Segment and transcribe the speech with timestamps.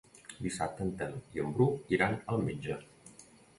[0.45, 1.69] Dissabte en Telm i en Bru
[1.99, 2.83] iran al metge.